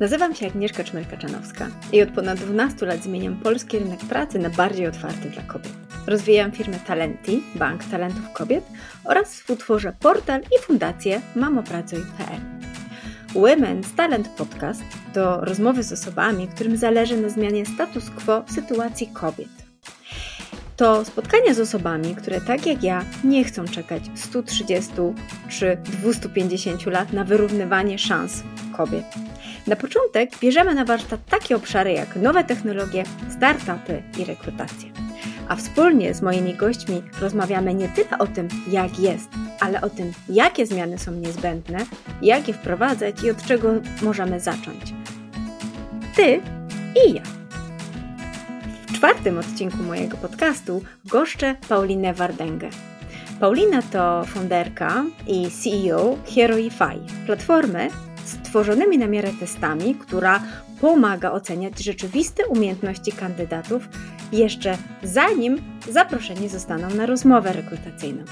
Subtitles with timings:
[0.00, 4.86] Nazywam się Agnieszka Czmerka-Czanowska i od ponad 12 lat zmieniam polski rynek pracy na bardziej
[4.86, 5.72] otwarty dla kobiet.
[6.06, 8.64] Rozwijam firmę Talenti, Bank Talentów Kobiet
[9.04, 12.40] oraz współtworzę portal i fundację mamopracuj.pl.
[13.34, 14.82] Women's Talent Podcast
[15.14, 19.48] to rozmowy z osobami, którym zależy na zmianie status quo sytuacji kobiet.
[20.76, 24.92] To spotkania z osobami, które tak jak ja nie chcą czekać 130
[25.48, 28.42] czy 250 lat na wyrównywanie szans
[28.76, 29.04] kobiet
[29.68, 33.04] na początek bierzemy na warsztat takie obszary jak nowe technologie,
[33.36, 34.90] startupy i rekrutację.
[35.48, 39.28] A wspólnie z moimi gośćmi rozmawiamy nie tyle o tym, jak jest,
[39.60, 41.78] ale o tym, jakie zmiany są niezbędne,
[42.22, 44.94] jak je wprowadzać i od czego możemy zacząć.
[46.16, 46.40] Ty
[47.06, 47.22] i ja.
[48.88, 52.70] W czwartym odcinku mojego podcastu goszczę Paulinę Wardęgę.
[53.40, 57.88] Paulina to funderka i CEO Heroify, platformy,
[58.28, 60.42] stworzonymi na miarę testami, która
[60.80, 63.88] pomaga oceniać rzeczywiste umiejętności kandydatów
[64.32, 68.24] jeszcze zanim zaproszeni zostaną na rozmowę rekrutacyjną.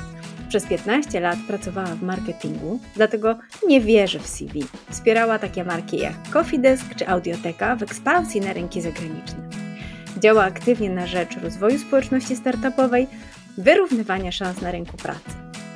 [0.48, 3.38] Przez 15 lat pracowała w marketingu, dlatego
[3.68, 4.64] nie wierzy w CV.
[4.90, 9.48] Wspierała takie marki jak Coffee Desk czy Audioteka w ekspansji na rynki zagraniczne.
[10.18, 13.06] Działa aktywnie na rzecz rozwoju społeczności startupowej,
[13.58, 15.30] wyrównywania szans na rynku pracy.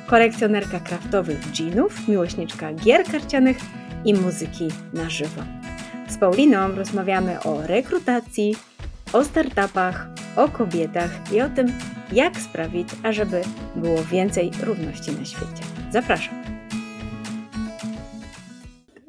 [0.07, 3.57] Kolekcjonerka kraftowych dżinów, miłośniczka gier karcianych
[4.05, 5.43] i muzyki na żywo.
[6.09, 8.55] Z Pauliną rozmawiamy o rekrutacji,
[9.13, 11.67] o startupach, o kobietach i o tym,
[12.11, 13.41] jak sprawić, ażeby
[13.75, 15.63] było więcej równości na świecie.
[15.91, 16.35] Zapraszam.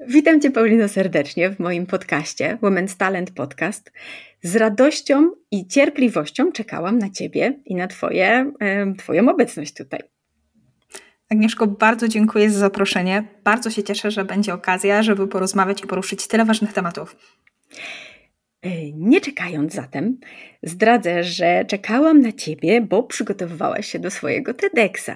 [0.09, 3.93] Witam Cię, Paulino, serdecznie w moim podcaście Women's Talent Podcast.
[4.43, 8.53] Z radością i cierpliwością czekałam na Ciebie i na twoje,
[8.99, 10.01] Twoją obecność tutaj.
[11.33, 13.25] Agnieszko, bardzo dziękuję za zaproszenie.
[13.45, 17.17] Bardzo się cieszę, że będzie okazja, żeby porozmawiać i poruszyć tyle ważnych tematów.
[18.63, 20.19] E, nie czekając zatem,
[20.63, 25.11] zdradzę, że czekałam na Ciebie, bo przygotowywałaś się do swojego TEDxa.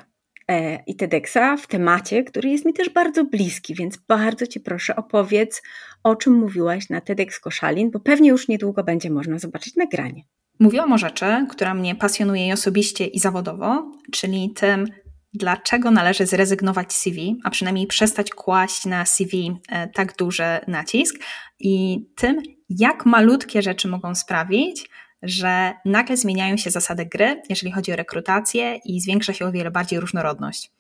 [0.49, 4.97] E, I TEDxa w temacie, który jest mi też bardzo bliski, więc bardzo Cię proszę
[4.97, 5.62] opowiedz,
[6.03, 10.22] o czym mówiłaś na TEDx Koszalin, bo pewnie już niedługo będzie można zobaczyć nagranie.
[10.60, 14.87] Mówiłam o rzeczy, która mnie pasjonuje i osobiście i zawodowo, czyli tym,
[15.34, 21.16] dlaczego należy zrezygnować z CV, a przynajmniej przestać kłaść na CV e, tak duży nacisk
[21.60, 24.88] i tym, jak malutkie rzeczy mogą sprawić,
[25.22, 29.70] że nagle zmieniają się zasady gry, jeżeli chodzi o rekrutację i zwiększa się o wiele
[29.70, 30.70] bardziej różnorodność.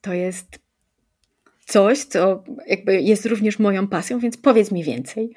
[0.00, 0.58] To jest
[1.66, 5.34] coś, co jakby jest również moją pasją, więc powiedz mi więcej.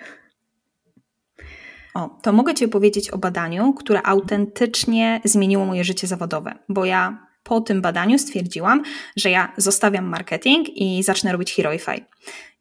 [1.94, 7.28] O, to mogę Ci opowiedzieć o badaniu, które autentycznie zmieniło moje życie zawodowe, bo ja
[7.44, 8.84] po tym badaniu stwierdziłam,
[9.16, 12.06] że ja zostawiam marketing i zacznę robić Heroify.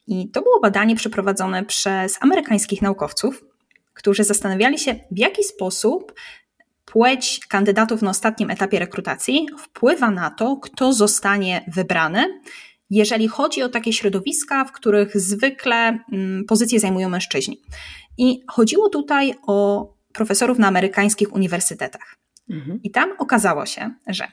[0.07, 3.45] I to było badanie przeprowadzone przez amerykańskich naukowców,
[3.95, 6.15] którzy zastanawiali się, w jaki sposób
[6.85, 12.41] płeć kandydatów na ostatnim etapie rekrutacji wpływa na to, kto zostanie wybrany,
[12.91, 17.61] jeżeli chodzi o takie środowiska, w których zwykle mm, pozycje zajmują mężczyźni.
[18.19, 22.17] I chodziło tutaj o profesorów na amerykańskich uniwersytetach.
[22.51, 22.81] Mhm.
[22.83, 24.29] I tam okazało się, że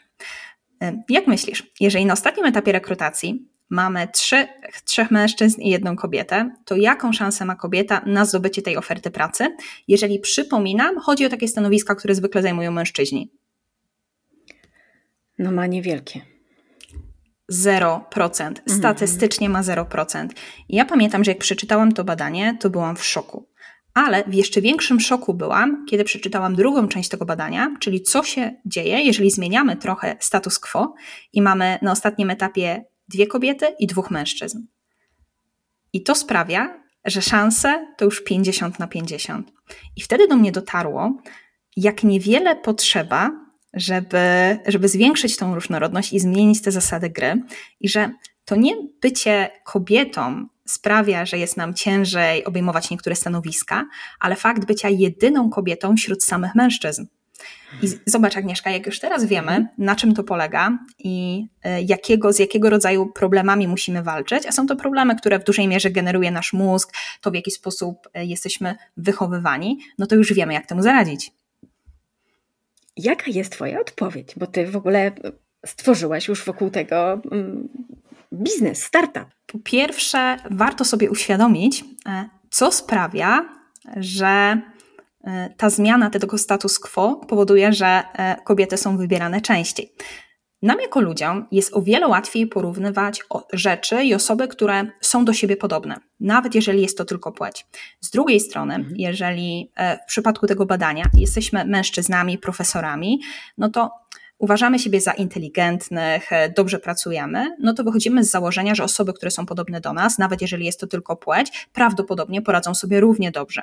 [1.09, 4.47] jak myślisz, jeżeli na ostatnim etapie rekrutacji mamy trzy,
[4.85, 9.55] trzech mężczyzn i jedną kobietę, to jaką szansę ma kobieta na zdobycie tej oferty pracy?
[9.87, 13.31] Jeżeli przypominam, chodzi o takie stanowiska, które zwykle zajmują mężczyźni.
[15.39, 16.21] No ma niewielkie.
[17.51, 18.47] 0%.
[18.47, 18.55] Mhm.
[18.67, 20.27] Statystycznie ma 0%.
[20.69, 23.47] I ja pamiętam, że jak przeczytałam to badanie, to byłam w szoku.
[23.97, 28.55] Ale w jeszcze większym szoku byłam, kiedy przeczytałam drugą część tego badania, czyli co się
[28.65, 30.93] dzieje, jeżeli zmieniamy trochę status quo
[31.33, 34.59] i mamy na ostatnim etapie dwie kobiety i dwóch mężczyzn.
[35.93, 39.51] I to sprawia, że szanse to już 50 na 50.
[39.95, 41.17] I wtedy do mnie dotarło,
[41.77, 43.31] jak niewiele potrzeba,
[43.73, 44.19] żeby,
[44.67, 47.41] żeby zwiększyć tą różnorodność i zmienić te zasady gry,
[47.79, 48.11] i że
[48.47, 53.85] to nie bycie kobietą sprawia, że jest nam ciężej obejmować niektóre stanowiska,
[54.19, 57.05] ale fakt bycia jedyną kobietą wśród samych mężczyzn.
[57.83, 62.39] I zobacz, Agnieszka, jak już teraz wiemy, na czym to polega i e, jakiego, z
[62.39, 66.53] jakiego rodzaju problemami musimy walczyć, a są to problemy, które w dużej mierze generuje nasz
[66.53, 71.31] mózg, to w jaki sposób e, jesteśmy wychowywani, no to już wiemy, jak temu zaradzić.
[72.97, 74.33] Jaka jest Twoja odpowiedź?
[74.37, 75.11] Bo Ty w ogóle
[75.65, 77.69] stworzyłaś już wokół tego mm,
[78.37, 79.25] biznes, startup.
[79.45, 83.49] Po pierwsze, warto sobie uświadomić, e, co sprawia,
[83.95, 84.61] że
[85.23, 89.93] e, ta zmiana tego status quo powoduje, że e, kobiety są wybierane częściej.
[90.61, 93.23] nam jako ludziom jest o wiele łatwiej porównywać
[93.53, 97.65] rzeczy i osoby, które są do siebie podobne, nawet jeżeli jest to tylko płeć.
[98.01, 98.95] Z drugiej strony, mhm.
[98.97, 99.71] jeżeli
[100.03, 103.21] w przypadku tego badania jesteśmy mężczyznami, profesorami,
[103.57, 103.91] no to
[104.39, 109.31] uważamy siebie za inteligentnych, e, dobrze pracujemy, no to wychodzimy z założenia, że osoby, które
[109.31, 113.61] są podobne do nas, nawet jeżeli jest to tylko płeć, prawdopodobnie poradzą sobie równie dobrze.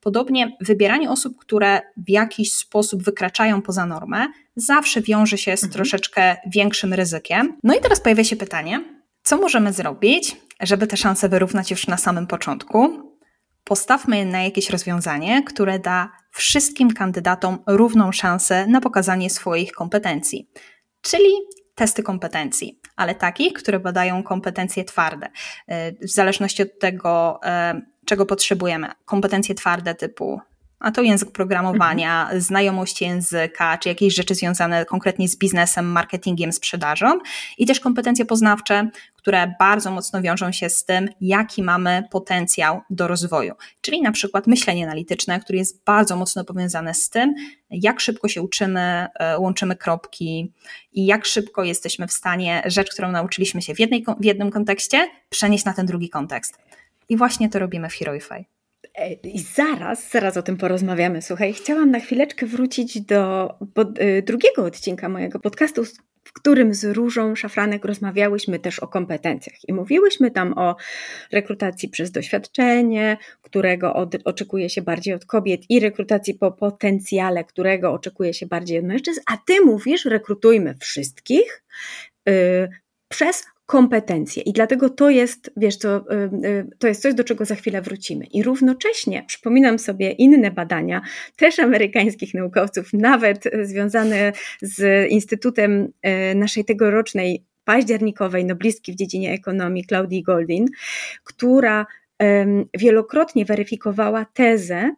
[0.00, 4.26] Podobnie wybieranie osób, które w jakiś sposób wykraczają poza normę,
[4.56, 5.72] zawsze wiąże się z mhm.
[5.72, 7.56] troszeczkę większym ryzykiem.
[7.62, 8.84] No i teraz pojawia się pytanie,
[9.22, 13.07] co możemy zrobić, żeby te szanse wyrównać już na samym początku?
[13.68, 20.50] Postawmy na jakieś rozwiązanie, które da wszystkim kandydatom równą szansę na pokazanie swoich kompetencji,
[21.02, 21.28] czyli
[21.74, 25.28] testy kompetencji, ale takich, które badają kompetencje twarde.
[26.02, 28.88] W zależności od tego, e, czego potrzebujemy.
[29.04, 30.40] Kompetencje twarde typu
[30.80, 32.40] a to język programowania, mhm.
[32.40, 37.18] znajomość języka, czy jakieś rzeczy związane konkretnie z biznesem, marketingiem, sprzedażą
[37.58, 43.08] i też kompetencje poznawcze, które bardzo mocno wiążą się z tym, jaki mamy potencjał do
[43.08, 43.54] rozwoju.
[43.80, 47.34] Czyli na przykład myślenie analityczne, które jest bardzo mocno powiązane z tym,
[47.70, 50.52] jak szybko się uczymy, e, łączymy kropki
[50.92, 55.10] i jak szybko jesteśmy w stanie rzecz, którą nauczyliśmy się w, jednej, w jednym kontekście,
[55.28, 56.58] przenieść na ten drugi kontekst.
[57.08, 58.57] I właśnie to robimy w Heroify.
[58.98, 61.22] E, I zaraz, zaraz o tym porozmawiamy.
[61.22, 63.54] Słuchaj, chciałam na chwileczkę wrócić do
[64.00, 65.84] y, drugiego odcinka mojego podcastu,
[66.24, 70.76] w którym z Różą Szafranek rozmawiałyśmy też o kompetencjach i mówiłyśmy tam o
[71.32, 77.92] rekrutacji przez doświadczenie, którego od, oczekuje się bardziej od kobiet i rekrutacji po potencjale, którego
[77.92, 81.62] oczekuje się bardziej od mężczyzn, a ty mówisz rekrutujmy wszystkich
[82.26, 82.68] yy,
[83.08, 84.42] przez kompetencje.
[84.42, 87.82] I dlatego to jest, wiesz co, y, y, to jest coś, do czego za chwilę
[87.82, 88.24] wrócimy.
[88.24, 91.02] I równocześnie przypominam sobie inne badania,
[91.36, 94.32] też amerykańskich naukowców, nawet związane
[94.62, 95.92] z Instytutem
[96.32, 100.66] y, naszej tegorocznej październikowej noblistki w dziedzinie ekonomii, Claudii Goldin,
[101.24, 101.86] która
[102.78, 104.90] wielokrotnie weryfikowała tezę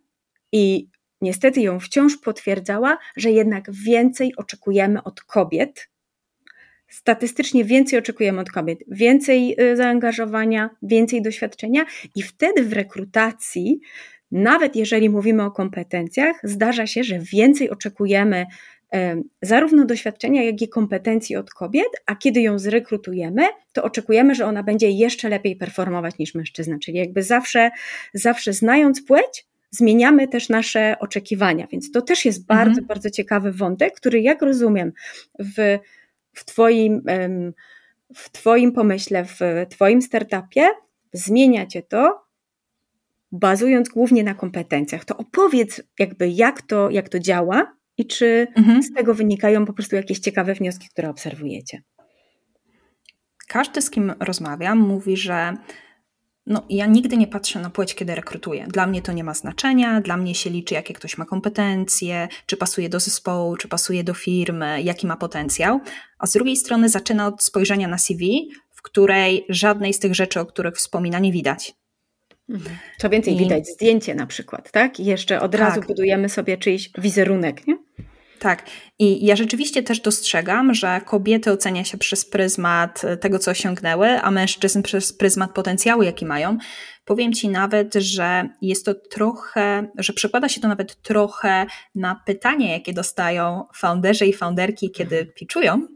[0.52, 0.88] i
[1.20, 5.90] niestety ją wciąż potwierdzała, że jednak więcej oczekujemy od kobiet
[6.90, 11.84] statystycznie więcej oczekujemy od kobiet, więcej y, zaangażowania, więcej doświadczenia
[12.14, 13.81] i wtedy w rekrutacji,
[14.31, 18.46] nawet jeżeli mówimy o kompetencjach, zdarza się, że więcej oczekujemy
[19.42, 23.42] zarówno doświadczenia, jak i kompetencji od kobiet, a kiedy ją zrekrutujemy,
[23.72, 26.78] to oczekujemy, że ona będzie jeszcze lepiej performować niż mężczyzna.
[26.78, 27.70] Czyli jakby zawsze,
[28.14, 31.66] zawsze znając płeć, zmieniamy też nasze oczekiwania.
[31.72, 32.87] Więc to też jest bardzo, mhm.
[32.87, 34.92] bardzo ciekawy wątek, który, jak rozumiem,
[35.38, 35.78] w
[36.32, 37.03] w Twoim,
[38.15, 39.38] w twoim pomyśle, w
[39.71, 40.69] Twoim startupie,
[41.12, 42.25] zmienia Cię to,
[43.32, 45.05] bazując głównie na kompetencjach.
[45.05, 48.82] To opowiedz jakby jak to, jak to działa i czy mhm.
[48.82, 51.82] z tego wynikają po prostu jakieś ciekawe wnioski, które obserwujecie.
[53.49, 55.55] Każdy, z kim rozmawiam, mówi, że
[56.50, 58.67] no, ja nigdy nie patrzę na płeć, kiedy rekrutuję.
[58.69, 62.56] Dla mnie to nie ma znaczenia, dla mnie się liczy, jakie ktoś ma kompetencje, czy
[62.56, 65.81] pasuje do zespołu, czy pasuje do firmy, jaki ma potencjał.
[66.19, 70.41] A z drugiej strony zaczyna od spojrzenia na CV, w której żadnej z tych rzeczy,
[70.41, 71.75] o których wspomina, nie widać.
[72.49, 72.76] Mhm.
[72.99, 73.38] Co więcej, I...
[73.38, 75.00] widać zdjęcie na przykład, tak?
[75.00, 75.61] I jeszcze od tak.
[75.61, 77.79] razu budujemy sobie czyjś wizerunek, nie?
[78.40, 78.66] Tak.
[78.98, 84.31] I ja rzeczywiście też dostrzegam, że kobiety ocenia się przez pryzmat tego, co osiągnęły, a
[84.31, 86.58] mężczyzn przez pryzmat potencjału, jaki mają.
[87.04, 92.73] Powiem Ci nawet, że jest to trochę, że przekłada się to nawet trochę na pytanie,
[92.73, 95.87] jakie dostają founderzy i founderki, kiedy pitchują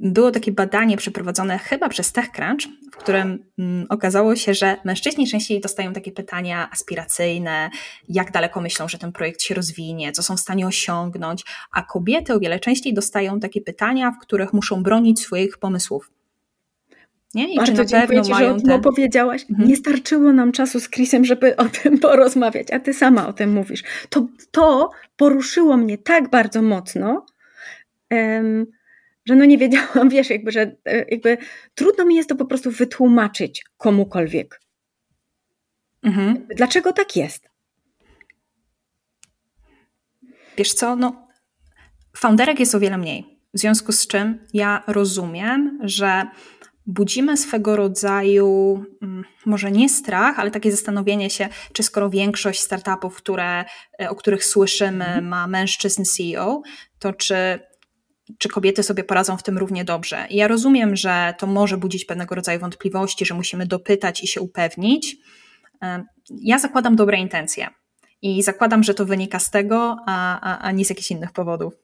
[0.00, 2.60] było takie badanie przeprowadzone chyba przez TechCrunch,
[2.92, 7.70] w którym mm, okazało się, że mężczyźni częściej dostają takie pytania aspiracyjne,
[8.08, 12.34] jak daleko myślą, że ten projekt się rozwinie, co są w stanie osiągnąć, a kobiety
[12.34, 16.10] o wiele częściej dostają takie pytania, w których muszą bronić swoich pomysłów.
[17.34, 17.52] Nie?
[17.52, 18.80] I Bardzo czy na dziękuję Ci, że o tym ten...
[18.80, 19.46] opowiedziałaś.
[19.50, 19.68] Mhm.
[19.68, 23.52] Nie starczyło nam czasu z Chrisem, żeby o tym porozmawiać, a Ty sama o tym
[23.52, 23.82] mówisz.
[24.08, 27.26] To, to poruszyło mnie tak bardzo mocno,
[28.10, 28.66] um,
[29.24, 31.38] że no nie wiedziałam, wiesz, jakby, że e, jakby
[31.74, 34.60] trudno mi jest to po prostu wytłumaczyć komukolwiek.
[36.02, 36.46] Mhm.
[36.56, 37.50] Dlaczego tak jest?
[40.56, 41.28] Wiesz co, no
[42.16, 43.40] founderek jest o wiele mniej.
[43.54, 46.26] W związku z czym ja rozumiem, że
[46.86, 53.16] budzimy swego rodzaju, mm, może nie strach, ale takie zastanowienie się, czy skoro większość startupów,
[53.16, 53.64] które,
[54.00, 55.28] e, o których słyszymy, mhm.
[55.28, 56.62] ma mężczyzn CEO,
[56.98, 57.60] to czy
[58.38, 60.26] czy kobiety sobie poradzą w tym równie dobrze.
[60.30, 64.40] I ja rozumiem, że to może budzić pewnego rodzaju wątpliwości, że musimy dopytać i się
[64.40, 65.16] upewnić.
[66.30, 67.68] Ja zakładam dobre intencje
[68.22, 71.74] i zakładam, że to wynika z tego, a, a, a nie z jakichś innych powodów.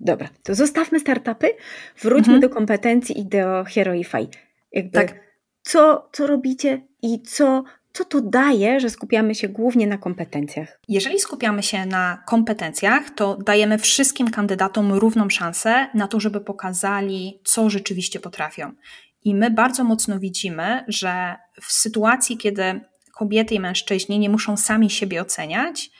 [0.00, 1.48] Dobra, to zostawmy startupy,
[2.02, 2.40] wróćmy mhm.
[2.40, 4.28] do kompetencji i do Heroify.
[4.72, 5.14] Jakby tak.
[5.62, 10.80] co, co robicie i co, co to daje, że skupiamy się głównie na kompetencjach?
[10.88, 17.40] Jeżeli skupiamy się na kompetencjach, to dajemy wszystkim kandydatom równą szansę na to, żeby pokazali,
[17.44, 18.72] co rzeczywiście potrafią.
[19.24, 22.80] I my bardzo mocno widzimy, że w sytuacji, kiedy
[23.14, 25.90] kobiety i mężczyźni nie muszą sami siebie oceniać,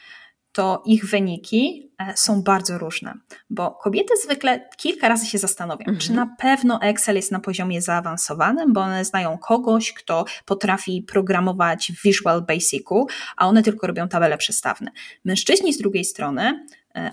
[0.58, 3.14] to ich wyniki e, są bardzo różne,
[3.50, 5.98] bo kobiety zwykle kilka razy się zastanowią, mhm.
[5.98, 11.92] czy na pewno Excel jest na poziomie zaawansowanym, bo one znają kogoś, kto potrafi programować
[11.92, 14.90] w Visual Basicu, a one tylko robią tabele przestawne.
[15.24, 16.66] Mężczyźni z drugiej strony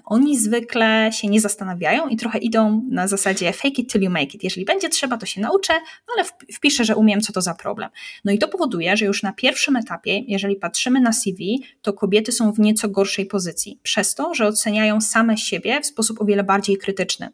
[0.06, 4.36] oni zwykle się nie zastanawiają i trochę idą na zasadzie fake it till you make
[4.36, 4.44] it.
[4.44, 5.74] Jeżeli będzie trzeba, to się nauczę,
[6.08, 7.90] no ale wpiszę, że umiem, co to za problem.
[8.26, 12.32] No i to powoduje, że już na pierwszym etapie, jeżeli patrzymy na CV, to kobiety
[12.32, 16.44] są w nieco gorszej pozycji, przez to, że oceniają same siebie w sposób o wiele
[16.44, 17.30] bardziej krytyczny.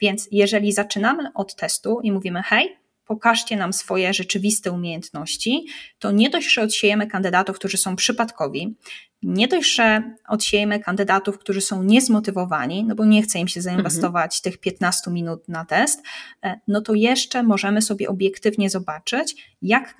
[0.00, 5.66] Więc jeżeli zaczynamy od testu i mówimy, hej, pokażcie nam swoje rzeczywiste umiejętności,
[5.98, 8.76] to nie dość, że odsiejemy kandydatów, którzy są przypadkowi,
[9.24, 14.38] nie dość, że odsiejemy kandydatów, którzy są niezmotywowani, no bo nie chce im się zainwestować
[14.38, 14.42] mhm.
[14.42, 16.02] tych 15 minut na test,
[16.42, 19.94] e, no to jeszcze możemy sobie obiektywnie zobaczyć, jak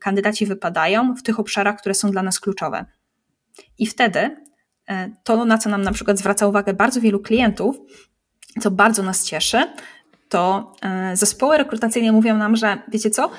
[0.00, 2.84] kandydaci wypadają w tych obszarach, które są dla nas kluczowe.
[3.78, 4.36] I wtedy
[4.88, 7.76] e, to, na co nam na przykład zwraca uwagę bardzo wielu klientów,
[8.60, 9.66] co bardzo nas cieszy,
[10.32, 13.30] to e, zespoły rekrutacyjne mówią nam, że wiecie co,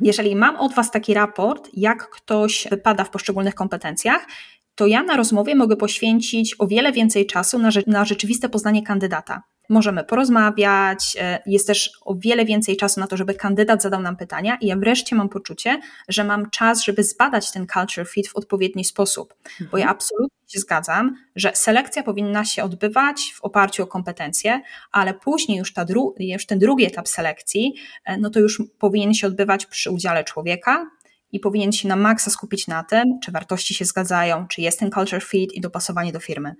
[0.00, 4.26] jeżeli mam od Was taki raport, jak ktoś wypada w poszczególnych kompetencjach,
[4.74, 9.42] to ja na rozmowie mogę poświęcić o wiele więcej czasu na, na rzeczywiste poznanie kandydata.
[9.68, 14.16] Możemy porozmawiać, e, jest też o wiele więcej czasu na to, żeby kandydat zadał nam
[14.16, 18.36] pytania, i ja wreszcie mam poczucie, że mam czas, żeby zbadać ten culture fit w
[18.36, 19.34] odpowiedni sposób.
[19.44, 19.70] Mhm.
[19.70, 19.96] Bo ja mhm.
[19.96, 24.60] absolutnie się zgadzam, że selekcja powinna się odbywać w oparciu o kompetencje,
[24.92, 27.74] ale później już, ta dru- już ten drugi etap selekcji,
[28.04, 30.90] e, no to już powinien się odbywać przy udziale człowieka,
[31.32, 34.90] i powinien się na maksa skupić na tym, czy wartości się zgadzają, czy jest ten
[34.90, 36.54] culture fit i dopasowanie do firmy.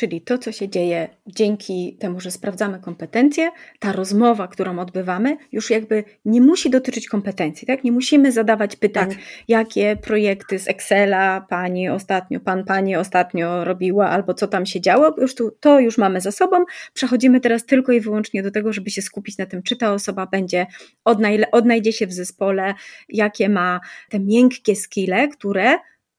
[0.00, 5.70] Czyli to, co się dzieje dzięki temu, że sprawdzamy kompetencje, ta rozmowa, którą odbywamy, już
[5.70, 7.84] jakby nie musi dotyczyć kompetencji, tak?
[7.84, 9.18] Nie musimy zadawać pytań, tak.
[9.48, 15.14] jakie projekty z Excela pani ostatnio, pan pani ostatnio robiła, albo co tam się działo.
[15.18, 16.64] Już tu, to już mamy za sobą.
[16.94, 20.26] Przechodzimy teraz tylko i wyłącznie do tego, żeby się skupić na tym, czy ta osoba
[20.26, 20.66] będzie,
[21.52, 22.74] odnajdzie się w zespole,
[23.08, 25.78] jakie ma te miękkie skille, które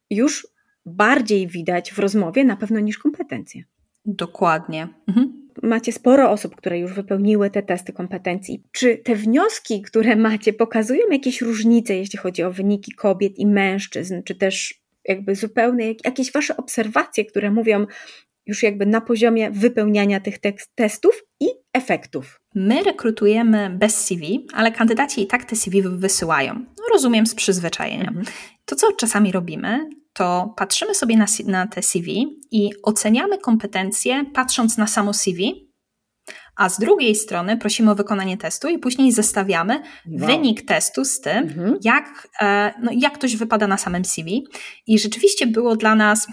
[0.10, 0.48] już
[0.86, 3.64] bardziej widać w rozmowie na pewno niż kompetencje.
[4.06, 4.88] Dokładnie.
[5.08, 5.42] Mhm.
[5.64, 8.64] Macie sporo osób, które już wypełniły te testy kompetencji.
[8.72, 14.22] Czy te wnioski, które macie, pokazują jakieś różnice, jeśli chodzi o wyniki kobiet i mężczyzn,
[14.24, 17.86] czy też jakby zupełne jakieś wasze obserwacje, które mówią
[18.46, 20.38] już jakby na poziomie wypełniania tych
[20.76, 22.42] testów i efektów?
[22.56, 26.54] My rekrutujemy bez CV, ale kandydaci i tak te CV wysyłają.
[26.54, 28.08] No, rozumiem z przyzwyczajenia.
[28.08, 28.26] Mhm.
[28.66, 34.78] To, co czasami robimy, to patrzymy sobie na, na te CV i oceniamy kompetencje patrząc
[34.78, 35.72] na samo CV,
[36.56, 40.28] a z drugiej strony prosimy o wykonanie testu i później zestawiamy wow.
[40.28, 41.78] wynik testu z tym, mhm.
[41.84, 44.48] jak, e, no, jak ktoś wypada na samym CV.
[44.88, 46.28] I rzeczywiście było dla nas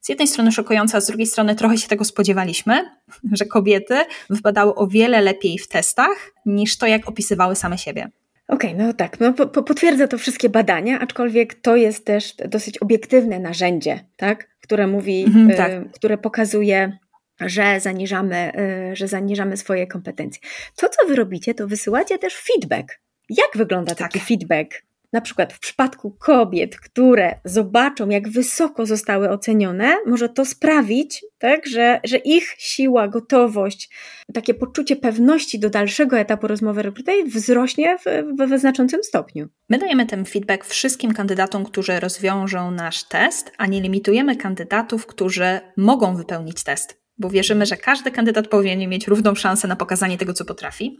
[0.00, 2.90] z jednej strony szokujące, a z drugiej strony trochę się tego spodziewaliśmy,
[3.38, 3.94] że kobiety
[4.30, 8.10] wypadały o wiele lepiej w testach niż to, jak opisywały same siebie.
[8.52, 12.78] Okej, okay, no tak, no, po, potwierdza to wszystkie badania, aczkolwiek to jest też dosyć
[12.78, 14.48] obiektywne narzędzie, tak?
[14.60, 15.92] które mówi, mhm, y, tak.
[15.92, 16.98] które pokazuje,
[17.40, 18.52] że zaniżamy,
[18.92, 20.40] y, że zaniżamy swoje kompetencje.
[20.76, 23.00] To, co wy robicie, to wysyłacie też feedback.
[23.28, 24.28] Jak wygląda taki tak.
[24.28, 24.82] feedback?
[25.12, 31.66] Na przykład w przypadku kobiet, które zobaczą, jak wysoko zostały ocenione, może to sprawić, tak,
[31.66, 33.90] że, że ich siła, gotowość,
[34.34, 38.04] takie poczucie pewności do dalszego etapu rozmowy rekrutacji wzrośnie w,
[38.38, 39.48] w, w znaczącym stopniu.
[39.68, 45.60] My dajemy ten feedback wszystkim kandydatom, którzy rozwiążą nasz test, a nie limitujemy kandydatów, którzy
[45.76, 50.32] mogą wypełnić test, bo wierzymy, że każdy kandydat powinien mieć równą szansę na pokazanie tego,
[50.32, 50.98] co potrafi.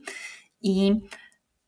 [0.63, 0.93] I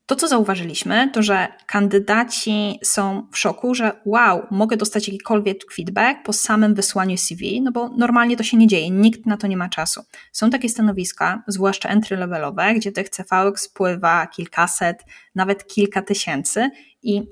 [0.06, 6.22] to, co zauważyliśmy, to że kandydaci są w szoku, że wow, mogę dostać jakikolwiek feedback
[6.24, 9.56] po samym wysłaniu CV, no bo normalnie to się nie dzieje, nikt na to nie
[9.56, 10.02] ma czasu.
[10.32, 16.70] Są takie stanowiska, zwłaszcza entry-levelowe, gdzie tych CV spływa kilkaset, nawet kilka tysięcy
[17.02, 17.22] i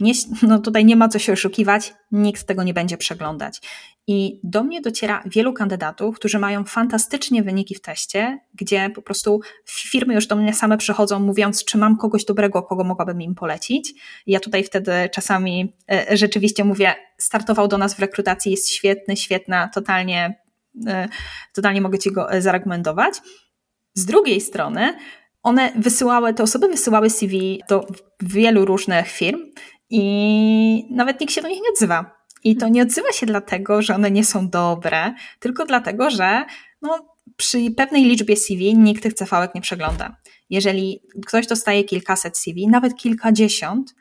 [0.00, 3.60] nie, no tutaj nie ma co się oszukiwać, nikt tego nie będzie przeglądać.
[4.06, 9.40] I do mnie dociera wielu kandydatów, którzy mają fantastycznie wyniki w teście, gdzie po prostu
[9.66, 13.94] firmy już do mnie same przychodzą, mówiąc, czy mam kogoś dobrego, kogo mogłabym im polecić.
[14.26, 19.68] Ja tutaj wtedy czasami e, rzeczywiście mówię, startował do nas w rekrutacji, jest świetny, świetna,
[19.68, 20.40] totalnie,
[20.86, 21.08] e,
[21.54, 23.14] totalnie mogę ci go zarekomendować.
[23.94, 24.94] Z drugiej strony,
[25.42, 27.86] one wysyłały, te osoby wysyłały CV do
[28.20, 29.40] wielu różnych firm
[29.90, 32.20] i nawet nikt się do nich nie odzywa.
[32.44, 36.44] I to nie odzywa się dlatego, że one nie są dobre, tylko dlatego, że
[36.82, 40.16] no, przy pewnej liczbie CV nikt tych cv nie przegląda.
[40.50, 43.94] Jeżeli ktoś dostaje kilkaset CV, nawet kilkadziesiąt,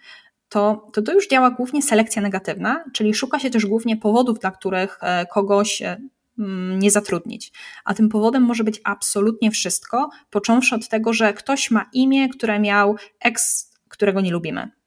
[0.49, 4.51] to, to to już działa głównie selekcja negatywna, czyli szuka się też głównie powodów, dla
[4.51, 6.01] których e, kogoś e,
[6.39, 7.51] mm, nie zatrudnić.
[7.85, 12.59] A tym powodem może być absolutnie wszystko, począwszy od tego, że ktoś ma imię, które
[12.59, 14.78] miał ex, którego nie lubimy.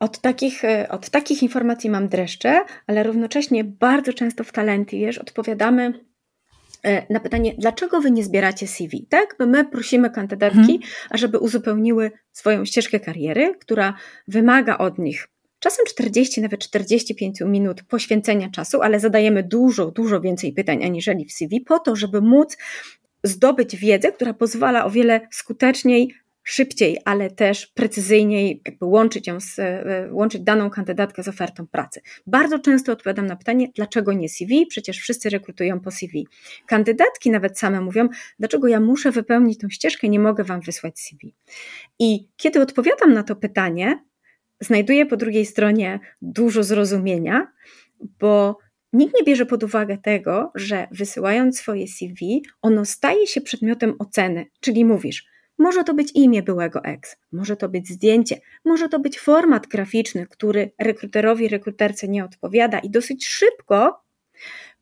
[0.00, 5.18] Od takich, e, od takich informacji mam dreszcze, ale równocześnie bardzo często w talenty, wiesz,
[5.18, 6.06] odpowiadamy
[6.86, 9.36] E, na pytanie, dlaczego wy nie zbieracie CV, tak?
[9.38, 10.80] Bo my prosimy kandydatki, mhm.
[11.10, 13.94] ażeby uzupełniły swoją ścieżkę kariery, która
[14.28, 20.52] wymaga od nich czasem 40, nawet 45 minut poświęcenia czasu, ale zadajemy dużo, dużo więcej
[20.52, 22.56] pytań aniżeli w CV, po to, żeby móc
[23.24, 26.14] zdobyć wiedzę, która pozwala o wiele skuteczniej
[26.46, 32.00] szybciej, ale też precyzyjniej łączyć ją z, e, łączyć daną kandydatkę z ofertą pracy.
[32.26, 34.66] Bardzo często odpowiadam na pytanie, dlaczego nie CV?
[34.66, 36.26] Przecież wszyscy rekrutują po CV.
[36.66, 41.34] Kandydatki nawet same mówią, dlaczego ja muszę wypełnić tą ścieżkę, nie mogę wam wysłać CV.
[41.98, 44.04] I kiedy odpowiadam na to pytanie,
[44.60, 47.52] znajduję po drugiej stronie dużo zrozumienia,
[48.20, 48.58] bo
[48.92, 54.46] Nikt nie bierze pod uwagę tego, że wysyłając swoje CV, ono staje się przedmiotem oceny,
[54.60, 55.26] czyli mówisz,
[55.58, 60.26] może to być imię byłego ex, może to być zdjęcie, może to być format graficzny,
[60.26, 64.06] który rekruterowi, rekruterce nie odpowiada i dosyć szybko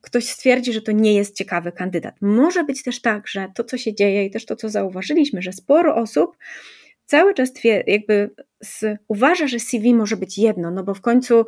[0.00, 2.14] ktoś stwierdzi, że to nie jest ciekawy kandydat.
[2.21, 5.52] Może być też tak, że to, co się dzieje i też to, co zauważyliśmy, że
[5.52, 6.37] sporo osób
[7.04, 7.52] cały czas
[7.87, 8.31] jakby
[9.09, 11.47] uważa, że CV może być jedno, no bo w końcu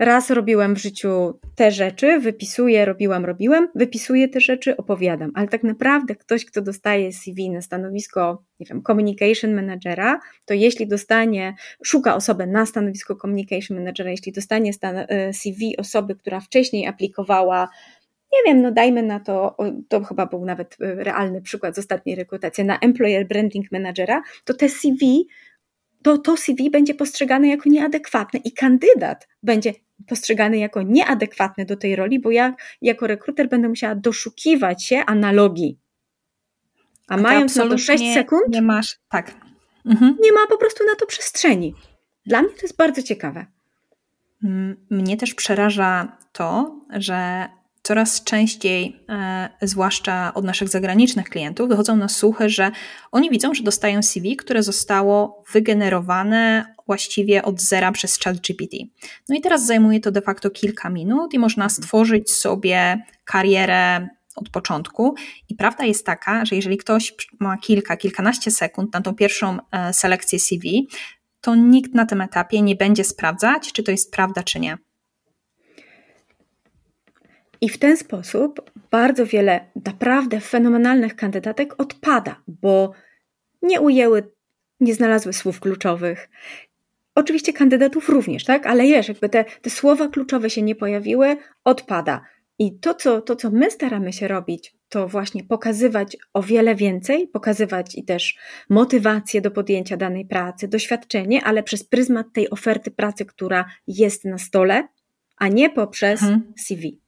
[0.00, 5.62] Raz robiłem w życiu te rzeczy, wypisuję, robiłam, robiłem, wypisuję te rzeczy, opowiadam, ale tak
[5.62, 11.54] naprawdę ktoś, kto dostaje CV na stanowisko, nie wiem, communication managera, to jeśli dostanie,
[11.84, 17.68] szuka osoby na stanowisko communication managera, jeśli dostanie stan, e, CV osoby, która wcześniej aplikowała
[18.32, 19.56] nie wiem, no dajmy na to,
[19.88, 24.54] to chyba był nawet e, realny przykład z ostatniej rekrutacji, na Employer Branding Managera, to
[24.54, 25.26] te CV,
[26.02, 29.74] to, to CV będzie postrzegane jako nieadekwatne i kandydat będzie
[30.06, 35.78] postrzegany jako nieadekwatny do tej roli, bo ja jako rekruter będę musiała doszukiwać się analogii.
[37.08, 39.34] A, A mając na to 6 sekund, nie masz, tak.
[39.86, 40.16] Mhm.
[40.20, 41.74] Nie ma po prostu na to przestrzeni.
[42.26, 43.46] Dla mnie to jest bardzo ciekawe.
[44.90, 47.48] Mnie też przeraża to, że
[47.90, 52.70] coraz częściej, e, zwłaszcza od naszych zagranicznych klientów, wychodzą na słuchy, że
[53.12, 58.76] oni widzą, że dostają CV, które zostało wygenerowane właściwie od zera przez ChatGPT.
[59.28, 64.48] No i teraz zajmuje to de facto kilka minut i można stworzyć sobie karierę od
[64.48, 65.14] początku.
[65.48, 69.92] I prawda jest taka, że jeżeli ktoś ma kilka, kilkanaście sekund na tą pierwszą e,
[69.92, 70.88] selekcję CV,
[71.40, 74.78] to nikt na tym etapie nie będzie sprawdzać, czy to jest prawda, czy nie.
[77.60, 82.92] I w ten sposób bardzo wiele naprawdę fenomenalnych kandydatek odpada, bo
[83.62, 84.30] nie ujęły,
[84.80, 86.28] nie znalazły słów kluczowych.
[87.14, 88.66] Oczywiście kandydatów również, tak?
[88.66, 92.20] Ale wiesz, jakby te, te słowa kluczowe się nie pojawiły, odpada.
[92.58, 97.28] I to co, to, co my staramy się robić, to właśnie pokazywać o wiele więcej,
[97.28, 103.24] pokazywać i też motywację do podjęcia danej pracy, doświadczenie, ale przez pryzmat tej oferty pracy,
[103.24, 104.88] która jest na stole,
[105.36, 106.52] a nie poprzez mhm.
[106.58, 107.00] CV.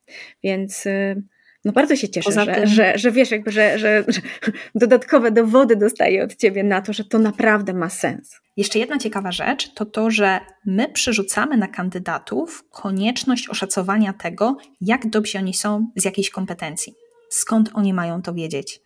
[0.43, 1.23] Więc y,
[1.65, 4.21] no bardzo się cieszę, że, że, że wiesz, jakby, że, że, że
[4.75, 8.41] dodatkowe dowody dostaję od ciebie na to, że to naprawdę ma sens.
[8.57, 15.11] Jeszcze jedna ciekawa rzecz to to, że my przerzucamy na kandydatów konieczność oszacowania tego, jak
[15.11, 16.95] dobrzy oni są z jakiejś kompetencji.
[17.29, 18.81] Skąd oni mają to wiedzieć?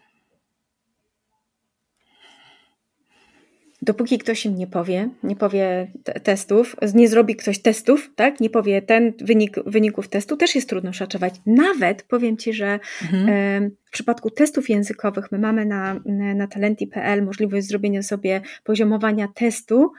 [3.87, 8.83] Dopóki ktoś im nie powie, nie powie testów, nie zrobi ktoś testów, tak, nie powie
[8.83, 11.35] ten wynik, wyników testu, też jest trudno szacować.
[11.47, 13.71] Nawet powiem Ci, że mhm.
[13.85, 16.01] w przypadku testów językowych my mamy na,
[16.35, 19.93] na talenti.pl możliwość zrobienia sobie poziomowania testu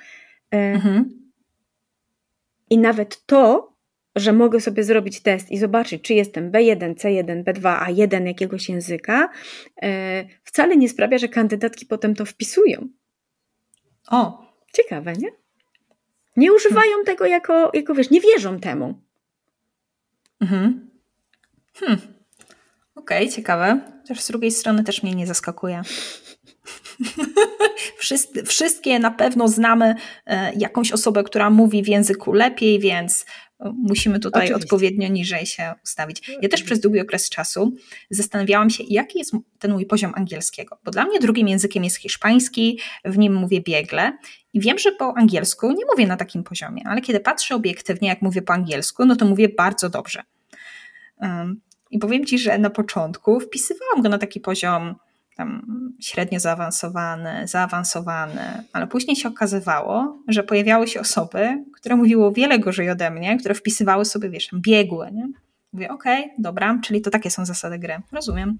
[0.51, 1.09] mhm.
[2.69, 3.73] i nawet to,
[4.15, 9.29] że mogę sobie zrobić test i zobaczyć, czy jestem B1, C1, B2, A1 jakiegoś języka,
[9.81, 12.87] e, wcale nie sprawia, że kandydatki potem to wpisują.
[14.07, 14.45] O!
[14.73, 15.29] Ciekawe, nie?
[16.35, 17.05] Nie używają hmm.
[17.05, 19.01] tego jako, jako, wiesz, nie wierzą temu.
[20.41, 20.89] Mhm.
[21.73, 21.97] Hmm.
[22.95, 23.81] Okej, okay, ciekawe.
[24.07, 25.81] Też z drugiej strony też mnie nie zaskakuje.
[28.45, 33.25] Wszystkie na pewno znamy e, jakąś osobę, która mówi w języku lepiej, więc
[33.59, 34.65] musimy tutaj Oczywiście.
[34.65, 36.37] odpowiednio niżej się ustawić.
[36.41, 37.73] Ja też przez długi okres czasu
[38.09, 42.79] zastanawiałam się, jaki jest ten mój poziom angielskiego, bo dla mnie drugim językiem jest hiszpański,
[43.05, 44.17] w nim mówię biegle
[44.53, 48.21] i wiem, że po angielsku nie mówię na takim poziomie, ale kiedy patrzę obiektywnie, jak
[48.21, 50.23] mówię po angielsku, no to mówię bardzo dobrze.
[51.91, 54.95] I powiem Ci, że na początku wpisywałam go na taki poziom
[55.37, 55.61] tam
[55.99, 62.59] średnio zaawansowany, zaawansowany, ale później się okazywało, że pojawiały się osoby, które mówiły o wiele
[62.59, 65.27] gorzej ode mnie, które wpisywały sobie, wiesz, biegłe, nie?
[65.73, 67.97] Mówię, okej, okay, dobra, czyli to takie są zasady gry.
[68.11, 68.57] Rozumiem.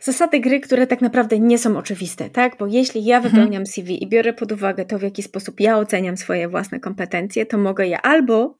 [0.00, 2.56] Zasady gry, które tak naprawdę nie są oczywiste, tak?
[2.58, 3.34] Bo jeśli ja mhm.
[3.34, 7.46] wypełniam CV i biorę pod uwagę to, w jaki sposób ja oceniam swoje własne kompetencje,
[7.46, 8.58] to mogę je albo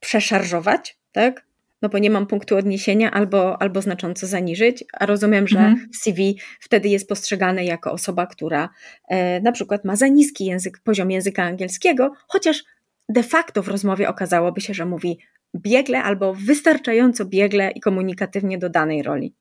[0.00, 1.49] przeszarżować, tak?
[1.82, 5.88] No bo nie mam punktu odniesienia, albo, albo znacząco zaniżyć, a rozumiem, że mhm.
[5.94, 8.68] CV wtedy jest postrzegane jako osoba, która
[9.08, 12.64] e, na przykład ma za niski język, poziom języka angielskiego, chociaż
[13.08, 15.18] de facto w rozmowie okazałoby się, że mówi
[15.56, 19.34] biegle albo wystarczająco biegle i komunikatywnie do danej roli.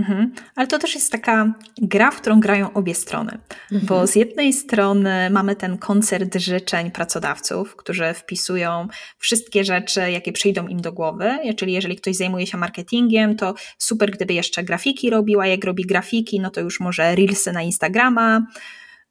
[0.00, 0.32] Mhm.
[0.54, 3.38] Ale to też jest taka gra, w którą grają obie strony.
[3.72, 3.86] Mhm.
[3.86, 10.66] Bo z jednej strony mamy ten koncert życzeń pracodawców, którzy wpisują wszystkie rzeczy, jakie przyjdą
[10.66, 11.38] im do głowy.
[11.56, 15.46] Czyli jeżeli ktoś zajmuje się marketingiem, to super, gdyby jeszcze grafiki robiła.
[15.46, 18.46] Jak robi grafiki, no to już może reelsy na Instagrama.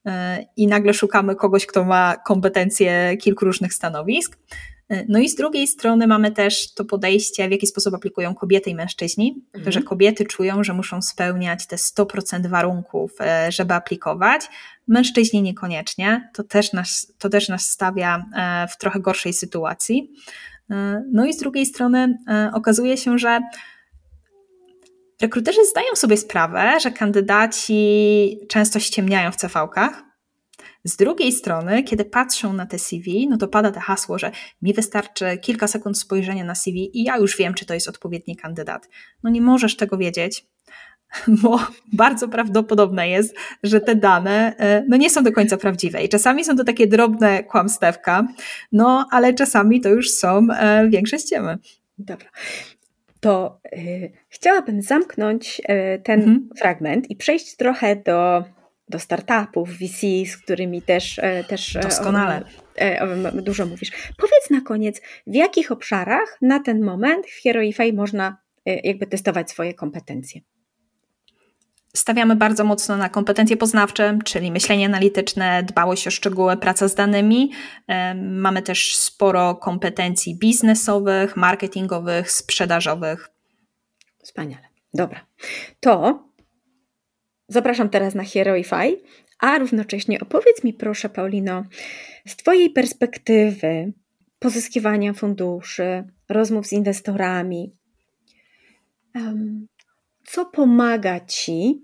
[0.08, 0.12] Y,
[0.58, 4.38] I nagle szukamy kogoś, kto ma kompetencje kilku różnych stanowisk.
[5.08, 8.76] No i z drugiej strony mamy też to podejście, w jaki sposób aplikują kobiety i
[8.76, 9.72] mężczyźni, mhm.
[9.72, 14.42] że kobiety czują, że muszą spełniać te 100% warunków, e, żeby aplikować,
[14.88, 16.30] mężczyźni niekoniecznie.
[16.34, 20.12] To też nas, to też nas stawia e, w trochę gorszej sytuacji.
[20.72, 22.18] E, no i z drugiej strony
[22.54, 23.40] okazuje się, że
[25.22, 30.09] rekruterzy zdają sobie sprawę, że kandydaci często ściemniają w CV-kach,
[30.84, 34.74] z drugiej strony, kiedy patrzą na te CV, no to pada to hasło, że mi
[34.74, 38.90] wystarczy kilka sekund spojrzenia na CV i ja już wiem, czy to jest odpowiedni kandydat.
[39.24, 40.46] No nie możesz tego wiedzieć,
[41.44, 41.60] bo
[41.94, 46.46] bardzo prawdopodobne jest, że te dane e, no nie są do końca prawdziwe i czasami
[46.46, 48.28] są to takie drobne kłamstewka,
[48.72, 51.58] no ale czasami to już są e, większe ściemy.
[51.98, 52.30] Dobra.
[53.20, 56.50] To y, chciałabym zamknąć y, ten mhm.
[56.58, 58.44] fragment i przejść trochę do
[58.90, 62.42] do startupów, VC, z którymi też, e, też e, Doskonale.
[63.36, 63.92] O, dużo mówisz.
[64.18, 69.74] Powiedz na koniec, w jakich obszarach na ten moment w Heroify można jakby testować swoje
[69.74, 70.42] kompetencje?
[71.96, 77.52] Stawiamy bardzo mocno na kompetencje poznawcze, czyli myślenie analityczne, dbałość o szczegóły, praca z danymi.
[78.16, 83.30] Mamy też sporo kompetencji biznesowych, marketingowych, sprzedażowych.
[84.24, 84.64] Wspaniale.
[84.94, 85.26] Dobra.
[85.80, 86.24] To
[87.50, 89.02] Zapraszam teraz na Heroify,
[89.40, 91.64] a równocześnie opowiedz mi proszę, Paulino,
[92.28, 93.94] z Twojej perspektywy
[94.40, 97.76] pozyskiwania funduszy, rozmów z inwestorami,
[100.26, 101.82] co pomaga Ci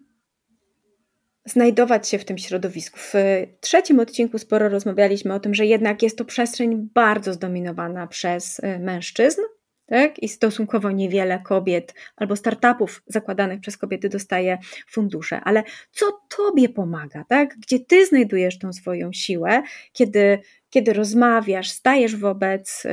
[1.45, 2.99] znajdować się w tym środowisku.
[2.99, 3.13] W
[3.61, 8.79] trzecim odcinku sporo rozmawialiśmy o tym, że jednak jest to przestrzeń bardzo zdominowana przez y,
[8.79, 9.41] mężczyzn,
[9.85, 10.23] tak?
[10.23, 14.57] I stosunkowo niewiele kobiet albo startupów zakładanych przez kobiety dostaje
[14.89, 15.41] fundusze.
[15.41, 16.05] Ale co
[16.37, 17.57] tobie pomaga, tak?
[17.57, 22.83] Gdzie ty znajdujesz tą swoją siłę, kiedy, kiedy rozmawiasz, stajesz wobec,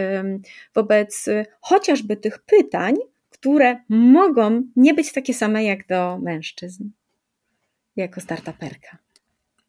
[0.74, 2.94] wobec y, chociażby tych pytań,
[3.30, 6.90] które mogą nie być takie same jak do mężczyzn,
[7.96, 8.98] jako startuperka.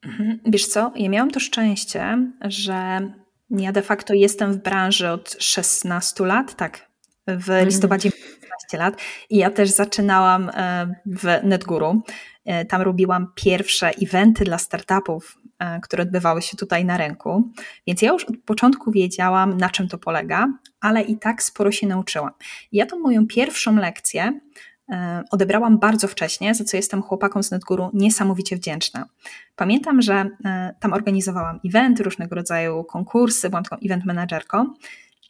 [0.05, 0.39] Mhm.
[0.45, 3.11] Wiesz co, ja miałam to szczęście, że
[3.49, 6.92] ja de facto jestem w branży od 16 lat, tak,
[7.27, 7.65] w mhm.
[7.65, 12.01] listopadzie 15 lat i ja też zaczynałam e, w NetGuru.
[12.45, 17.51] E, tam robiłam pierwsze eventy dla startupów, e, które odbywały się tutaj na rynku,
[17.87, 20.47] więc ja już od początku wiedziałam, na czym to polega,
[20.81, 22.31] ale i tak sporo się nauczyłam.
[22.71, 24.39] Ja tą moją pierwszą lekcję
[25.31, 29.05] odebrałam bardzo wcześnie, za co jestem chłopakom z NetGuru niesamowicie wdzięczna.
[29.55, 30.29] Pamiętam, że
[30.79, 34.73] tam organizowałam eventy, różnego rodzaju konkursy, byłam taką event managerką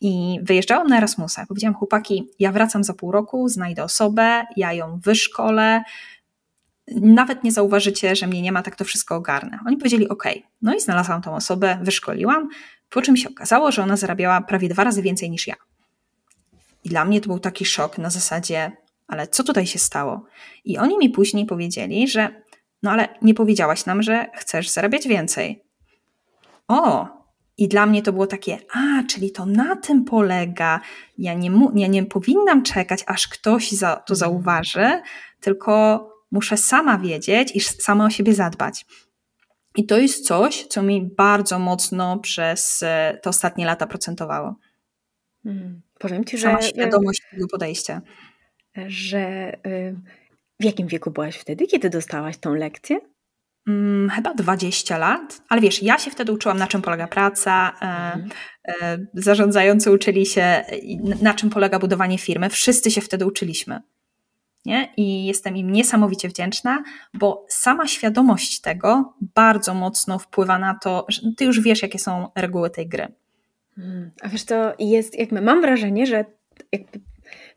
[0.04, 1.46] i wyjeżdżałam na Erasmusa.
[1.48, 5.84] Powiedziałam, chłopaki, ja wracam za pół roku, znajdę osobę, ja ją wyszkolę,
[6.88, 9.60] nawet nie zauważycie, że mnie nie ma, tak to wszystko ogarnę.
[9.68, 10.24] Oni powiedzieli, OK.
[10.62, 12.50] No i znalazłam tą osobę, wyszkoliłam,
[12.90, 15.56] po czym się okazało, że ona zarabiała prawie dwa razy więcej niż ja.
[16.84, 18.72] I dla mnie to był taki szok na zasadzie,
[19.08, 20.26] ale co tutaj się stało?
[20.66, 22.44] I oni mi później powiedzieli, że
[22.84, 25.64] no ale nie powiedziałaś nam, że chcesz zarabiać więcej.
[26.68, 27.08] O,
[27.58, 30.80] i dla mnie to było takie, a, czyli to na tym polega.
[31.18, 34.16] Ja nie, ja nie powinnam czekać, aż ktoś za, to mhm.
[34.16, 35.02] zauważy,
[35.40, 38.86] tylko muszę sama wiedzieć i sama o siebie zadbać.
[39.76, 44.56] I to jest coś, co mi bardzo mocno przez e, te ostatnie lata procentowało.
[45.44, 45.82] Hmm.
[46.00, 46.68] Powiem ci, Sama że.
[46.68, 48.02] świadomość tego podejścia.
[48.88, 49.54] Że
[50.60, 53.00] w jakim wieku byłaś wtedy, kiedy dostałaś tą lekcję?
[53.66, 57.74] Hmm, chyba 20 lat, ale wiesz, ja się wtedy uczyłam, na czym polega praca.
[57.82, 58.30] E, mhm.
[58.82, 60.64] E, zarządzający uczyli się,
[61.22, 62.50] na czym polega budowanie firmy.
[62.50, 63.82] Wszyscy się wtedy uczyliśmy
[64.66, 64.94] nie?
[64.98, 71.22] I jestem im niesamowicie wdzięczna, bo sama świadomość tego bardzo mocno wpływa na to, że
[71.38, 73.08] ty już wiesz, jakie są reguły tej gry.
[73.76, 74.12] Hmm.
[74.22, 76.26] A wiesz, to jest, jakby mam wrażenie, że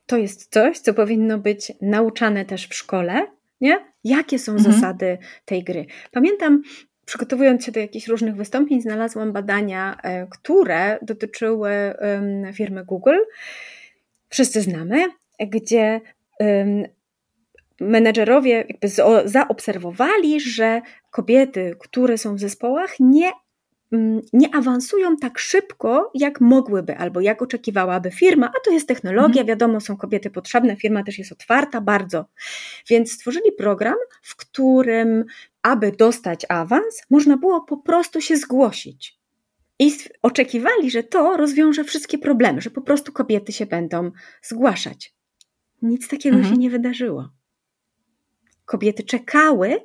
[0.05, 3.27] to jest coś, co powinno być nauczane też w szkole,
[3.61, 3.85] nie?
[4.03, 4.73] Jakie są mhm.
[4.73, 5.85] zasady tej gry?
[6.11, 6.61] Pamiętam,
[7.05, 11.69] przygotowując się do jakichś różnych wystąpień, znalazłam badania, e, które dotyczyły
[12.53, 13.17] firmy Google.
[14.29, 15.05] Wszyscy znamy,
[15.39, 16.01] gdzie
[17.79, 18.87] menedżerowie jakby
[19.25, 23.31] zaobserwowali, że kobiety, które są w zespołach, nie,
[24.33, 29.47] nie awansują tak szybko, jak mogłyby, albo jak oczekiwałaby firma, a to jest technologia, mhm.
[29.47, 32.25] wiadomo, są kobiety potrzebne, firma też jest otwarta bardzo.
[32.89, 35.25] Więc stworzyli program, w którym,
[35.61, 39.17] aby dostać awans, można było po prostu się zgłosić.
[39.79, 45.13] I oczekiwali, że to rozwiąże wszystkie problemy, że po prostu kobiety się będą zgłaszać.
[45.81, 46.55] Nic takiego mhm.
[46.55, 47.29] się nie wydarzyło.
[48.65, 49.79] Kobiety czekały,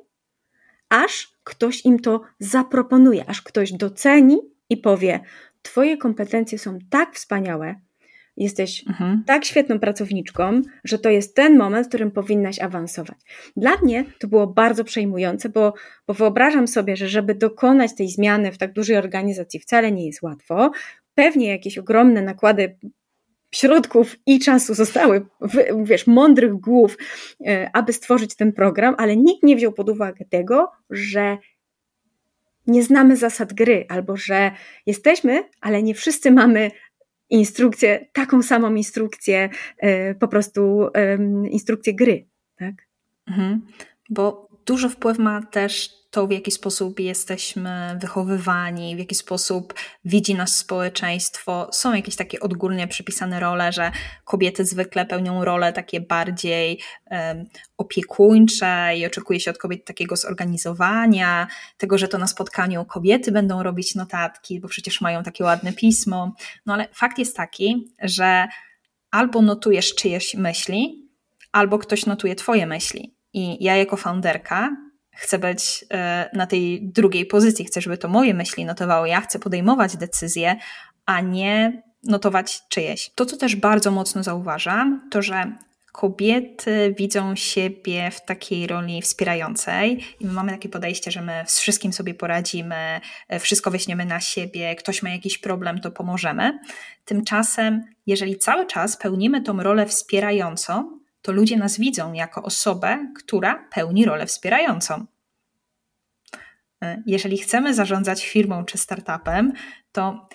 [0.93, 5.19] aż ktoś im to zaproponuje, aż ktoś doceni i powie:
[5.61, 7.75] Twoje kompetencje są tak wspaniałe,
[8.37, 9.23] jesteś mhm.
[9.27, 13.17] tak świetną pracowniczką, że to jest ten moment, w którym powinnaś awansować.
[13.57, 15.73] Dla mnie to było bardzo przejmujące, bo,
[16.07, 20.21] bo wyobrażam sobie, że żeby dokonać tej zmiany w tak dużej organizacji wcale nie jest
[20.21, 20.71] łatwo.
[21.15, 22.77] Pewnie jakieś ogromne nakłady
[23.53, 25.25] środków i czasu zostały,
[25.83, 26.97] wiesz, mądrych głów,
[27.47, 31.37] e, aby stworzyć ten program, ale nikt nie wziął pod uwagę tego, że
[32.67, 34.51] nie znamy zasad gry, albo że
[34.85, 36.71] jesteśmy, ale nie wszyscy mamy
[37.29, 40.87] instrukcję, taką samą instrukcję, e, po prostu
[41.49, 42.73] instrukcję gry, tak?
[43.27, 43.61] Mhm.
[44.09, 49.73] Bo duży wpływ ma też to, w jaki sposób jesteśmy wychowywani, w jaki sposób
[50.05, 51.69] widzi nas społeczeństwo.
[51.71, 53.91] Są jakieś takie odgórnie przypisane role, że
[54.25, 56.79] kobiety zwykle pełnią role takie bardziej
[57.11, 57.45] um,
[57.77, 61.47] opiekuńcze i oczekuje się od kobiet takiego zorganizowania,
[61.77, 66.35] tego, że to na spotkaniu kobiety będą robić notatki, bo przecież mają takie ładne pismo.
[66.65, 68.47] No ale fakt jest taki, że
[69.11, 71.09] albo notujesz czyjeś myśli,
[71.51, 73.15] albo ktoś notuje Twoje myśli.
[73.33, 74.69] I ja jako founderka
[75.15, 79.09] chcę być e, na tej drugiej pozycji, chcę, żeby to moje myśli notowały.
[79.09, 80.55] Ja chcę podejmować decyzje,
[81.05, 83.11] a nie notować czyjeś.
[83.15, 85.51] To, co też bardzo mocno zauważam, to że
[85.91, 91.59] kobiety widzą siebie w takiej roli wspierającej i my mamy takie podejście, że my z
[91.59, 96.59] wszystkim sobie poradzimy, e, wszystko weźmiemy na siebie, ktoś ma jakiś problem, to pomożemy.
[97.05, 103.67] Tymczasem, jeżeli cały czas pełnimy tą rolę wspierającą, to ludzie nas widzą jako osobę, która
[103.71, 105.05] pełni rolę wspierającą.
[106.83, 109.53] E, jeżeli chcemy zarządzać firmą czy startupem,
[109.91, 110.27] to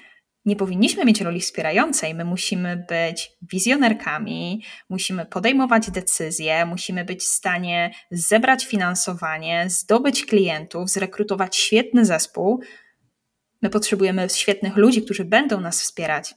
[0.45, 2.15] nie powinniśmy mieć roli wspierającej.
[2.15, 10.91] My musimy być wizjonerkami, musimy podejmować decyzje, musimy być w stanie zebrać finansowanie, zdobyć klientów,
[10.91, 12.63] zrekrutować świetny zespół.
[13.63, 16.35] My potrzebujemy świetnych ludzi, którzy będą nas wspierać.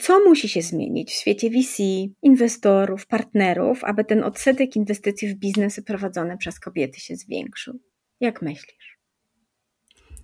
[0.00, 1.82] Co musi się zmienić w świecie VC,
[2.22, 7.78] inwestorów, partnerów, aby ten odsetek inwestycji w biznesy prowadzone przez kobiety się zwiększył?
[8.20, 8.98] Jak myślisz?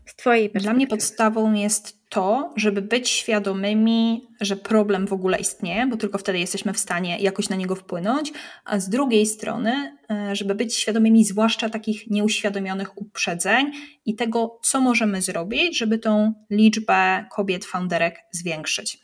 [0.06, 0.62] Z Twojej perspektywy.
[0.64, 6.18] Dla mnie podstawą jest to, żeby być świadomymi, że problem w ogóle istnieje, bo tylko
[6.18, 8.32] wtedy jesteśmy w stanie jakoś na niego wpłynąć,
[8.64, 13.72] a z drugiej strony, e, żeby być świadomymi zwłaszcza takich nieuświadomionych uprzedzeń
[14.04, 18.98] i tego, co możemy zrobić, żeby tą liczbę kobiet founderek zwiększyć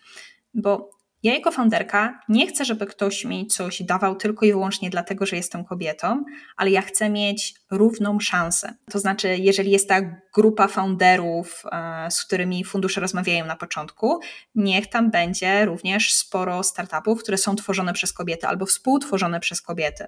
[0.59, 5.27] bo ja jako founderka nie chcę, żeby ktoś mi coś dawał tylko i wyłącznie dlatego,
[5.27, 6.25] że jestem kobietą,
[6.57, 8.75] ale ja chcę mieć równą szansę.
[8.91, 10.01] To znaczy, jeżeli jest ta
[10.35, 14.21] grupa founderów, e, z którymi fundusze rozmawiają na początku,
[14.55, 20.07] niech tam będzie również sporo startupów, które są tworzone przez kobiety albo współtworzone przez kobiety.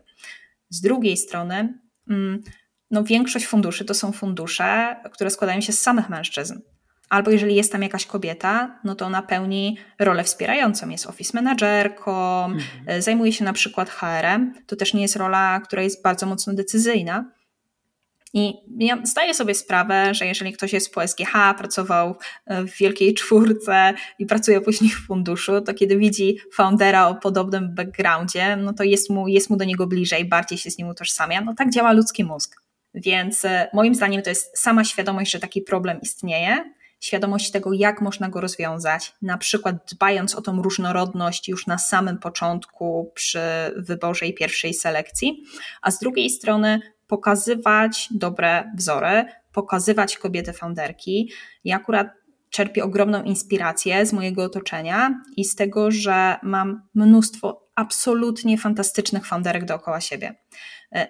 [0.69, 1.79] Z drugiej strony,
[2.11, 2.43] mm,
[2.91, 6.61] no większość funduszy to są fundusze, które składają się z samych mężczyzn.
[7.11, 12.45] Albo jeżeli jest tam jakaś kobieta, no to ona pełni rolę wspierającą, jest office managerką,
[12.45, 12.63] mhm.
[12.87, 14.55] E, zajmuje się na przykład HR-em.
[14.67, 17.25] To też nie jest rola, która jest bardzo mocno decyzyjna.
[18.35, 22.15] I ja zdaję sobie sprawę, że jeżeli ktoś jest po SGH, pracował
[22.47, 28.57] w wielkiej czwórce i pracuje później w funduszu, to kiedy widzi foundera o podobnym backgroundzie,
[28.57, 31.41] no to jest mu, jest mu do niego bliżej, bardziej się z nim utożsamia.
[31.41, 32.63] No tak działa ludzki mózg.
[32.95, 36.65] Więc e, moim zdaniem to jest sama świadomość, że taki problem istnieje,
[37.01, 42.19] świadomość tego, jak można go rozwiązać, na przykład dbając o tą różnorodność już na samym
[42.19, 43.41] początku przy
[43.77, 45.45] wyborze i pierwszej selekcji,
[45.83, 51.33] a z drugiej strony pokazywać dobre wzory, pokazywać kobiety founderki.
[51.65, 52.09] Ja akurat
[52.51, 59.65] czerpię ogromną inspirację z mojego otoczenia i z tego, że mam mnóstwo absolutnie fantastycznych founderek
[59.65, 60.35] dookoła siebie.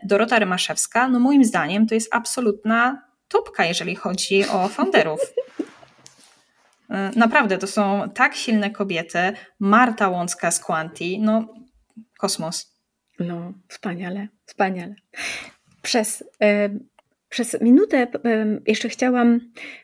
[0.02, 5.20] Dorota Rymaszewska, no moim zdaniem to jest absolutna topka, jeżeli chodzi o founderów.
[6.90, 9.18] E, naprawdę, to są tak silne kobiety.
[9.60, 11.54] Marta Łącka z Quanti, no
[12.18, 12.80] kosmos.
[13.18, 14.94] No, wspaniale, wspaniale.
[15.82, 16.70] Przez, e,
[17.28, 18.06] przez minutę
[18.66, 19.40] jeszcze chciałam,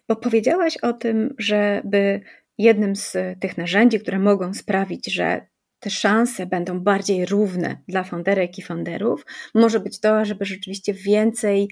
[0.08, 2.20] bo powiedziałaś o tym, żeby
[2.58, 5.46] jednym z tych narzędzi, które mogą sprawić, że
[5.86, 11.70] te szanse będą bardziej równe dla founderek i founderów, może być to, żeby rzeczywiście więcej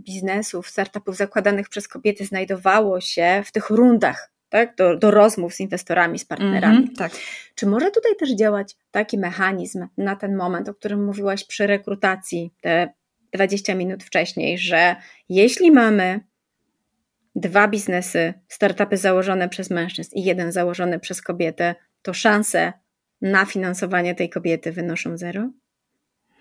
[0.00, 5.60] biznesów, startupów zakładanych przez kobiety znajdowało się w tych rundach tak, do, do rozmów z
[5.60, 6.76] inwestorami, z partnerami.
[6.76, 7.12] Mm -hmm, tak.
[7.54, 12.54] Czy może tutaj też działać taki mechanizm na ten moment, o którym mówiłaś przy rekrutacji
[12.60, 12.92] te
[13.32, 14.96] 20 minut wcześniej, że
[15.28, 16.20] jeśli mamy
[17.36, 21.74] dwa biznesy, startupy założone przez mężczyzn i jeden założony przez kobietę,
[22.06, 22.72] to szanse
[23.20, 25.50] na finansowanie tej kobiety wynoszą zero?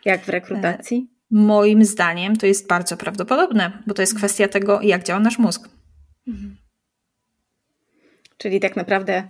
[0.06, 0.98] Jak w rekrutacji?
[0.98, 5.40] E, moim zdaniem to jest bardzo prawdopodobne, bo to jest kwestia tego, jak działa nasz
[5.40, 5.70] mózg.
[6.28, 6.56] Mhm.
[8.38, 9.24] Czyli tak naprawdę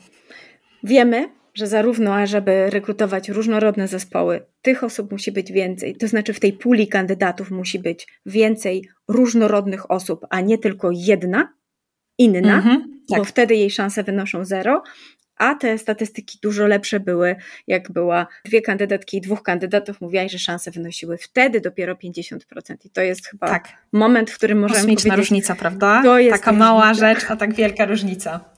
[0.83, 6.39] wiemy, że zarówno, ażeby rekrutować różnorodne zespoły, tych osób musi być więcej, to znaczy w
[6.39, 11.53] tej puli kandydatów musi być więcej różnorodnych osób, a nie tylko jedna,
[12.17, 13.19] inna, mhm, tak.
[13.19, 14.83] bo wtedy jej szanse wynoszą zero,
[15.37, 17.35] a te statystyki dużo lepsze były,
[17.67, 22.37] jak była dwie kandydatki i dwóch kandydatów, mówiłaś, że szanse wynosiły wtedy dopiero 50%.
[22.85, 23.67] I to jest chyba tak.
[23.91, 25.17] moment, w którym możemy Kosmiczna powiedzieć...
[25.29, 26.01] różnica, prawda?
[26.03, 27.13] To jest Taka mała różnica.
[27.13, 28.55] rzecz, a tak wielka różnica.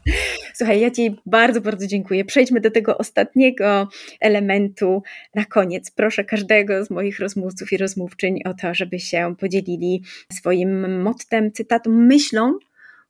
[0.53, 2.25] Słuchaj, ja Ci bardzo, bardzo dziękuję.
[2.25, 3.87] Przejdźmy do tego ostatniego
[4.19, 5.03] elementu
[5.35, 5.91] na koniec.
[5.91, 11.89] Proszę każdego z moich rozmówców i rozmówczyń o to, żeby się podzielili swoim mottem, cytatą,
[11.91, 12.57] myślą,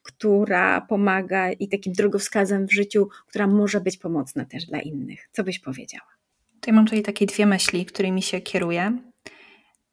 [0.07, 5.29] która pomaga i takim drogowskazem w życiu, która może być pomocna też dla innych.
[5.31, 6.07] Co byś powiedziała?
[6.67, 8.97] Ja mam tutaj takie dwie myśli, którymi się kieruję.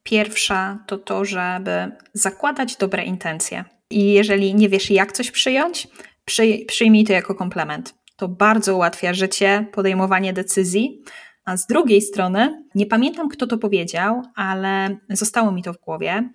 [0.02, 3.64] Pierwsza to to, żeby zakładać dobre intencje.
[3.90, 5.88] I jeżeli nie wiesz, jak coś przyjąć,
[6.66, 7.94] przyjmij to jako komplement.
[8.16, 11.02] To bardzo ułatwia życie, podejmowanie decyzji.
[11.44, 16.30] A z drugiej strony, nie pamiętam kto to powiedział, ale zostało mi to w głowie.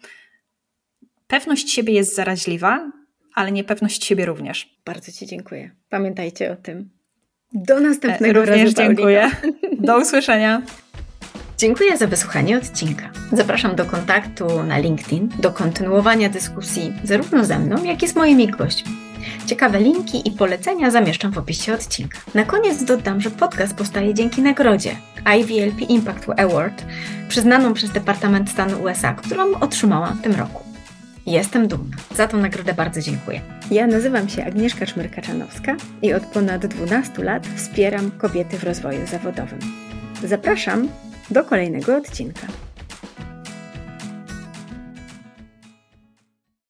[1.27, 2.91] Pewność siebie jest zaraźliwa,
[3.39, 4.69] ale niepewność siebie również.
[4.85, 5.71] Bardzo Ci dziękuję.
[5.89, 6.89] Pamiętajcie o tym.
[7.53, 8.75] Do następnego również razu.
[8.77, 9.31] dziękuję.
[9.79, 10.61] Do usłyszenia.
[11.57, 13.09] Dziękuję za wysłuchanie odcinka.
[13.31, 18.47] Zapraszam do kontaktu na LinkedIn, do kontynuowania dyskusji zarówno ze mną, jak i z moimi
[18.47, 18.91] gośćmi.
[19.45, 22.19] Ciekawe linki i polecenia zamieszczam w opisie odcinka.
[22.35, 24.95] Na koniec dodam, że podcast powstaje dzięki nagrodzie
[25.37, 26.85] IVLP Impact Award,
[27.29, 30.68] przyznaną przez Departament Stanu USA, którą otrzymałam w tym roku.
[31.29, 31.97] Jestem dumna.
[32.15, 33.41] Za tą nagrodę bardzo dziękuję.
[33.71, 39.59] Ja nazywam się Agnieszka Czmyrka-Czanowska i od ponad 12 lat wspieram kobiety w rozwoju zawodowym.
[40.23, 40.87] Zapraszam
[41.31, 42.47] do kolejnego odcinka.